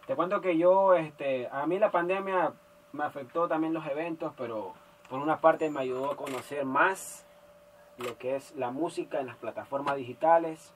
[0.06, 2.52] Te cuento que yo, este, a mí la pandemia
[2.92, 4.72] me afectó también los eventos, pero
[5.10, 7.26] por una parte me ayudó a conocer más
[7.98, 10.72] lo que es la música en las plataformas digitales.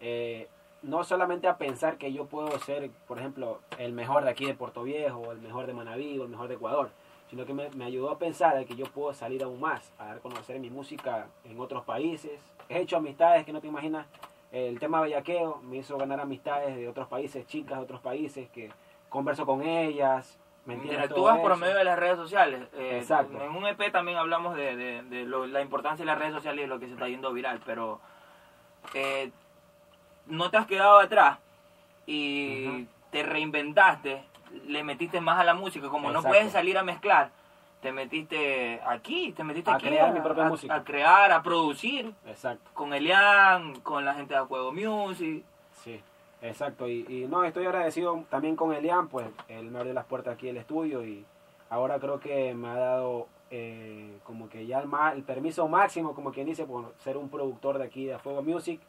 [0.00, 0.48] Eh,
[0.82, 4.54] no solamente a pensar que yo puedo ser, por ejemplo, el mejor de aquí de
[4.54, 6.90] Puerto Viejo, el mejor de Manaví, o el mejor de Ecuador,
[7.30, 10.20] sino que me, ayudó a pensar que yo puedo salir aún más, a dar a
[10.20, 12.40] conocer mi música en otros países.
[12.68, 14.06] He hecho amistades que no te imaginas.
[14.52, 18.70] El tema bellaqueo me hizo ganar amistades de otros países, chicas de otros países, que
[19.08, 20.38] converso con ellas.
[20.66, 20.74] ¿Me?
[20.74, 22.62] Interactúas por medio de las redes sociales.
[22.74, 23.40] Eh, Exacto.
[23.42, 26.64] En un EP también hablamos de, de- de lo- la importancia de las redes sociales
[26.64, 28.00] y lo que se está yendo viral, pero
[28.94, 29.30] eh,
[30.26, 31.38] no te has quedado atrás
[32.06, 32.86] y Ujú.
[33.10, 34.24] te reinventaste,
[34.66, 36.28] le metiste más a la música, como no Exacto.
[36.28, 37.30] puedes salir a mezclar.
[37.82, 40.74] Te metiste aquí, te metiste A aquí crear mi propia a- música.
[40.74, 42.70] a crear, a producir, Exacto.
[42.74, 45.42] con Elian, con la gente de Juego Music.
[45.82, 45.98] Sí,
[46.42, 46.88] exacto.
[46.88, 50.46] Y, y no, estoy agradecido también con Elian, pues él me abrió las puertas aquí
[50.46, 51.24] del estudio y
[51.68, 56.14] ahora creo que me ha dado eh, como que ya el, ma- el permiso máximo,
[56.14, 58.80] como quien dice, por ser un productor de aquí de Fuego Music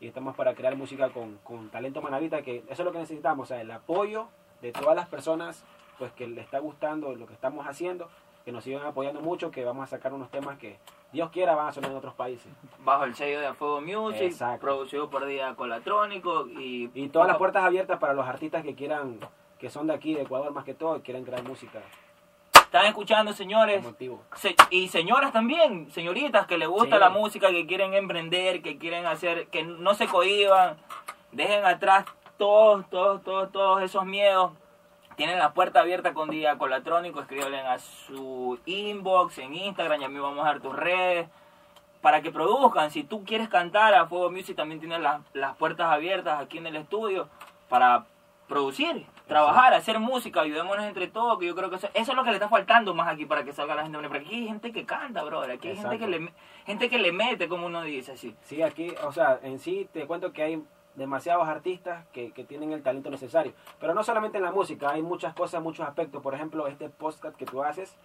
[0.00, 3.44] y estamos para crear música con, con talento manavita, que eso es lo que necesitamos,
[3.44, 4.28] o sea, el apoyo
[4.62, 5.64] de todas las personas
[5.98, 8.08] pues que le está gustando lo que estamos haciendo,
[8.44, 10.76] que nos sigan apoyando mucho, que vamos a sacar unos temas que
[11.12, 12.52] Dios quiera van a sonar en otros países.
[12.80, 14.60] bajo el sello de Fuego Music, Exacto.
[14.60, 19.18] producido por Día Colatrónico y, Y todas las puertas abiertas para los artistas que quieran,
[19.58, 21.80] que son de aquí, de Ecuador más que todo, y quieren crear música.
[22.52, 23.84] Están escuchando, señores.
[24.34, 27.00] Se- y señoras también, señoritas que les gusta Sí.
[27.00, 30.76] la música, que quieren emprender, que quieren hacer, que no se cohiban,
[31.32, 32.04] dejen atrás
[32.36, 34.52] todos, todos, todos, todos esos miedos.
[35.16, 40.20] Tienen la puerta abierta con Día Colatrónico, escríbanle a su inbox en Instagram, ya me
[40.20, 41.28] vamos a dar tus redes.
[42.02, 42.90] para que produzcan.
[42.90, 46.66] Si tú quieres cantar, a Fuego Music también tiene las, las puertas abiertas aquí en
[46.66, 47.28] el estudio
[47.68, 48.04] para
[48.46, 52.22] producir, trabajar, hacer música, ayudémonos entre todos, que yo creo que eso, eso es lo
[52.22, 53.98] que le está faltando más aquí para que salga la gente.
[53.98, 56.32] Porque aquí hay gente que canta, brother, aquí hay gente que, le,
[56.64, 58.36] gente que le mete, como uno dice así.
[58.42, 60.62] Sí, aquí, o sea, en sí te cuento que hay
[60.96, 63.52] demasiados artistas que, que tienen el talento necesario.
[63.78, 66.22] Pero no solamente en la música, hay muchas cosas, muchos aspectos.
[66.22, 67.96] Por ejemplo, este podcast que tú haces,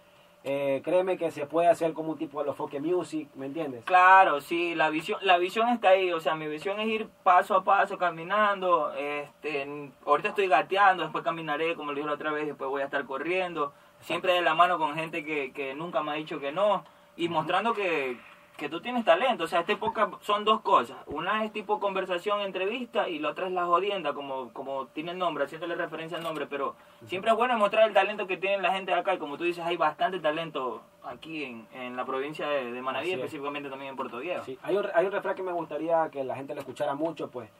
[0.44, 3.84] eh, créeme que se puede hacer como un tipo de los folk music, ¿me entiendes?
[3.84, 7.54] Claro, sí, la visión, la visión está ahí, o sea, mi visión es ir paso
[7.54, 12.46] a paso caminando, este, ahorita estoy gateando, después caminaré, como le dije la otra vez,
[12.46, 16.10] después voy a estar corriendo, siempre de la mano con gente que, que nunca me
[16.10, 16.84] ha dicho que no,
[17.16, 18.18] y mostrando que,
[18.62, 19.44] que tú tienes talento.
[19.44, 20.96] O sea, esta época son dos cosas.
[21.06, 25.18] Una es tipo conversación, entrevista, y la otra es la jodienda, como, como tiene el
[25.18, 26.46] nombre, haciéndole referencia al nombre.
[26.46, 26.74] Pero
[27.06, 29.12] siempre es bueno mostrar el talento que tiene la gente acá.
[29.12, 33.12] Y como tú dices, hay bastante talento aquí en, en la provincia de, de Manaví,
[33.12, 34.44] específicamente también en Puerto Viejo.
[34.44, 37.28] Sí, hay un, hay un refrán que me gustaría que la gente lo escuchara mucho,
[37.28, 37.50] pues.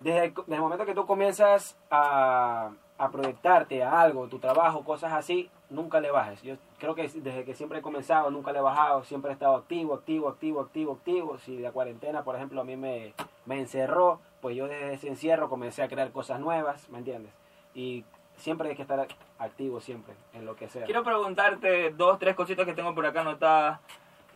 [0.00, 4.84] Desde el, desde el momento que tú comienzas a, a proyectarte a algo, tu trabajo,
[4.84, 6.42] cosas así, nunca le bajes.
[6.42, 9.56] Yo creo que desde que siempre he comenzado, nunca le he bajado, siempre he estado
[9.56, 11.38] activo, activo, activo, activo, activo.
[11.38, 13.14] Si la cuarentena, por ejemplo, a mí me,
[13.46, 17.32] me encerró, pues yo desde ese encierro comencé a crear cosas nuevas, ¿me entiendes?
[17.74, 18.04] Y
[18.36, 19.06] siempre hay que estar
[19.38, 20.84] activo, siempre, en lo que sea.
[20.84, 23.80] Quiero preguntarte dos, tres cositas que tengo por acá anotadas,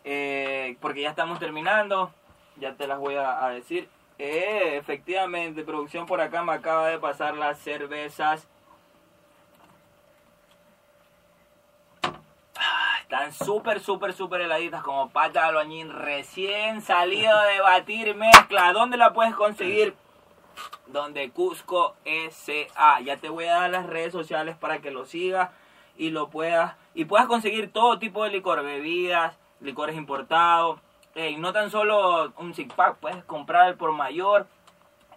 [0.04, 2.10] eh, porque ya estamos terminando,
[2.56, 3.90] ya te las voy a, decir.
[4.18, 8.48] Eh, efectivamente, producción por acá me acaba de pasar las cervezas.
[12.60, 18.70] Ah, Están súper, súper, súper heladitas como pata de albañil recién salido de batir mezcla.
[18.74, 19.94] ¿Dónde la puedes conseguir?
[20.88, 23.00] Donde Cusco SA.
[23.00, 25.48] Ya te voy a dar las redes sociales para que lo sigas
[25.96, 30.78] y lo puedas y puedas conseguir todo tipo de licor, bebidas, licores importados,
[31.14, 34.46] eh, no tan solo un six pack, puedes comprar por mayor.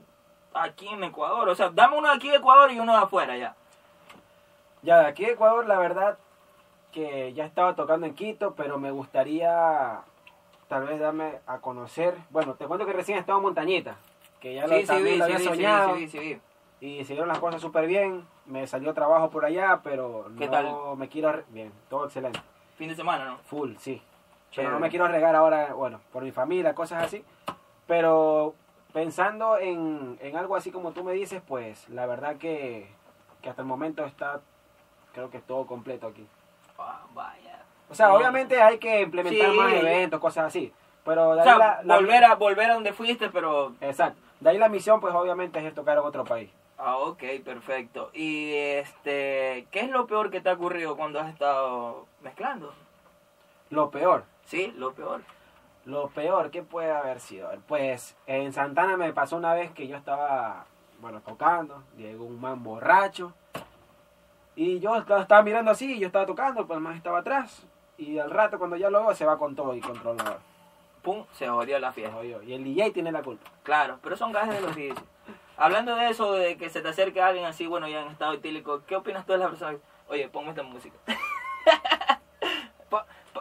[0.54, 1.48] aquí en Ecuador.
[1.48, 3.56] O sea, dame uno de aquí de Ecuador y uno de afuera ya.
[4.82, 6.18] Ya, de aquí de Ecuador, la verdad
[6.92, 10.02] que ya estaba tocando en Quito, pero me gustaría
[10.68, 12.16] tal vez darme a conocer.
[12.31, 13.96] Bueno, te cuento que recién estaba en Montañita,
[14.40, 15.98] que ya lo, Sí, también vi, lo sí, había sí, soñado.
[16.81, 18.26] Y se dieron las cosas súper bien.
[18.44, 20.96] Me salió trabajo por allá, pero ¿Qué no tal?
[20.96, 21.42] me quiero...
[21.50, 22.40] Bien, todo excelente.
[22.76, 23.38] Fin de semana, ¿no?
[23.38, 24.02] Full, sí.
[24.50, 24.68] Chévere.
[24.68, 27.24] Pero no me quiero arriesgar ahora, bueno, por mi familia, cosas así.
[27.87, 28.55] Pero
[28.92, 32.90] pensando en, en algo así como tú me dices, pues la verdad que,
[33.40, 34.40] que hasta el momento está,
[35.12, 36.26] creo que todo completo aquí.
[37.14, 37.62] Vaya.
[37.90, 39.57] O sea, obviamente hay que implementar Sí.
[39.57, 40.73] más eventos, cosas así.
[41.05, 43.75] Pero de O ahí sea, la, la- volver, a, volver a donde fuiste, pero...
[43.81, 44.21] Exacto.
[44.40, 46.51] De ahí la misión, pues obviamente es tocar en otro país.
[46.79, 48.11] Ah, ok, perfecto.
[48.12, 52.73] Y este, ¿qué es lo peor que te ha ocurrido cuando has estado mezclando?
[53.71, 55.23] Lo peor, Sí, lo peor.
[55.85, 57.51] lo peor, ¿qué puede haber sido?
[57.68, 60.64] Pues en Santana me pasó una vez que yo estaba,
[61.01, 63.33] bueno, tocando, llegó un man borracho.
[64.54, 67.66] Y yo estaba mirando así, yo estaba tocando, pues el man estaba atrás.
[67.96, 70.40] Y al rato cuando ya lo veo se va con todo y controlador.
[71.02, 72.14] Pum, se jodió la Se fiesta.
[72.16, 72.42] jodió.
[72.42, 73.50] Y el DJ tiene la culpa.
[73.62, 75.02] Claro, pero son gajes de los DJs.
[75.56, 78.82] Hablando de eso, de que se te acerque alguien así, bueno, ya en estado etílico,
[78.86, 79.76] ¿qué opinas tú de las personas?
[79.76, 80.96] que, Oye, ponme esta música.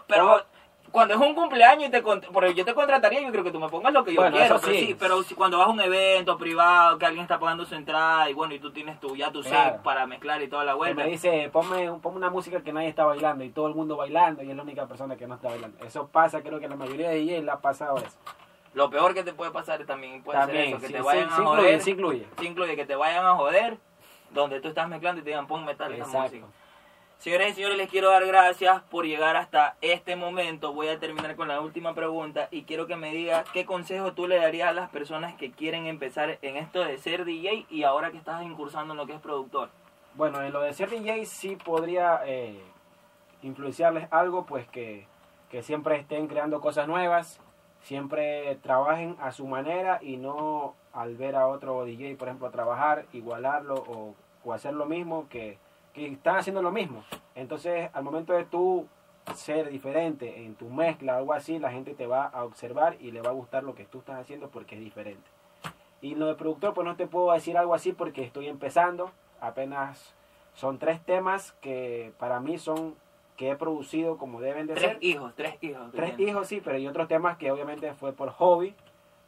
[0.08, 0.44] Pero
[0.92, 3.70] cuando es un cumpleaños y te porque yo te contrataría, yo creo que tú me
[3.70, 4.86] pongas lo que yo Bueno, quiero, eso pero sí.
[4.88, 8.30] sí, pero si cuando vas a un evento privado, que alguien está pagando su entrada
[8.30, 9.84] y bueno, y tú tienes tu ya tu set Claro.
[9.84, 11.04] para mezclar y toda la Y vuelta.
[11.04, 14.44] me dice, ponme, ponme una música que nadie está bailando y todo el mundo bailando
[14.44, 15.84] y es la única persona que no está bailando.
[15.86, 18.18] Eso pasa, creo que la mayoría de DJs le ha pasado eso.
[18.74, 21.06] Lo peor que te puede pasar también puede También, ser eso, que sí, te sí,
[21.06, 21.82] vayan sí a incluye, joder.
[21.82, 22.28] sí incluye.
[22.40, 23.78] Sí incluye que te vayan a joder
[24.32, 26.22] donde tú estás mezclando y te digan pon metal esa Exacto.
[26.38, 26.46] música.
[27.22, 30.74] Señoras y señores, les quiero dar gracias por llegar hasta este momento.
[30.74, 34.26] Voy a terminar con la última pregunta y quiero que me digas qué consejo tú
[34.26, 38.10] le darías a las personas que quieren empezar en esto de ser DJ y ahora
[38.10, 39.70] que estás incursando en lo que es productor.
[40.16, 42.60] Bueno, en lo de ser DJ sí podría eh,
[43.44, 45.06] influenciarles algo, pues que,
[45.52, 47.40] que siempre estén creando cosas nuevas,
[47.84, 53.06] siempre trabajen a su manera y no al ver a otro DJ, por ejemplo, trabajar,
[53.14, 55.60] igualarlo o, o hacer lo mismo que
[55.94, 57.04] que están haciendo lo mismo.
[57.36, 58.88] Entonces, al momento de tú
[59.36, 63.12] ser diferente en tu mezcla o algo así, la gente te va a observar y
[63.12, 65.30] le va a gustar lo que tú estás haciendo porque es diferente.
[66.02, 69.12] Y lo de productor, pues no te puedo decir algo así porque estoy empezando.
[69.40, 70.16] Apenas
[70.54, 72.96] son tres temas que para mí son
[73.38, 75.04] que he producido como deben de tres ser.
[75.04, 75.92] hijos, tres hijos.
[75.92, 78.76] Tres hijos, sí, pero hay otros temas que obviamente fue por hobby,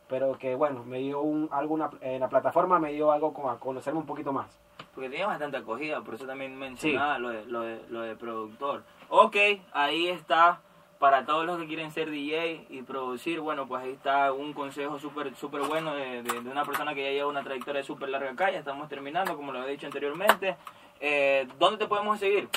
[0.08, 3.60] pero que bueno, me dio un, alguna, en la plataforma me dio algo como a
[3.60, 4.60] conocerme un poquito más.
[4.94, 8.84] Porque tiene bastante acogida, por eso también mencionaba lo, de, lo, de, lo de productor.
[9.10, 9.36] Ok,
[9.74, 10.62] ahí está.
[11.00, 15.00] Para todos los que quieren ser DJ y producir, bueno, pues ahí está un consejo
[15.00, 18.32] súper super bueno de, de, de, una persona que ya lleva una trayectoria súper larga
[18.32, 18.52] acá.
[18.52, 20.56] Ya estamos terminando, como lo he dicho anteriormente.
[21.02, 22.48] Eh, ¿Dónde te podemos seguir?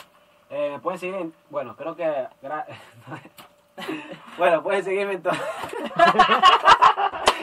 [0.50, 2.06] Eh, pueden seguir en, bueno, creo que...
[4.38, 5.34] bueno, pueden seguirme en todo.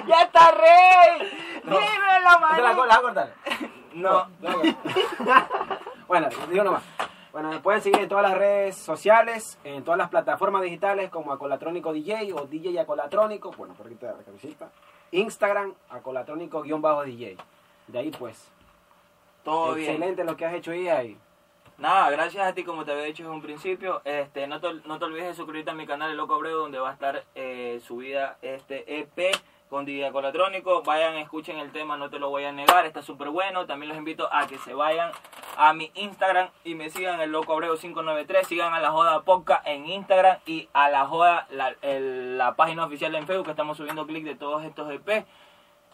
[0.08, 1.62] ¡Ya está rey!
[1.66, 1.78] No.
[1.78, 2.56] ¡Dímelo, man!
[2.56, 3.02] ¿Te la, la
[3.98, 4.28] a cortar?
[4.42, 5.48] No.
[6.08, 6.84] bueno, digo nomás.
[7.32, 11.32] Bueno, me pueden seguir en todas las redes sociales, en todas las plataformas digitales como
[11.34, 14.70] Acolatrónico DJ o DJ Acolatrónico, bueno, por aquí te la camiseta.
[15.12, 17.38] Instagram, Acolatrónico-DJ.
[17.88, 18.52] De ahí pues.
[19.44, 20.28] Todo Excelente bien.
[20.28, 20.88] lo que has hecho ahí.
[20.88, 21.18] ahí.
[21.78, 24.02] Nada, gracias a ti, como te había dicho desde un principio.
[24.06, 26.80] Este, no, te, no te olvides de suscribirte a mi canal El Loco Abreu, donde
[26.80, 29.36] va a estar eh, subida este EP
[29.74, 30.84] con DJ Colatrónico.
[30.84, 33.66] Vayan, escuchen el tema, no te lo voy a negar, está súper bueno.
[33.66, 35.12] También los invito a que se vayan
[35.58, 38.48] a mi Instagram y me sigan el Loco Abreu 593.
[38.48, 43.16] Sigan a la Joda Podcast en Instagram y a la Joda, la, la página oficial
[43.16, 45.26] en Facebook, que estamos subiendo clics de todos estos EP.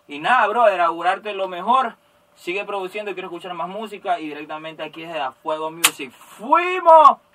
[0.10, 1.96] Y nada, brother, augurarte lo mejor.
[2.36, 6.12] Sigue produciendo, quiero escuchar más música y directamente aquí desde A Fuego Music.
[6.12, 7.29] ¡Fuimos!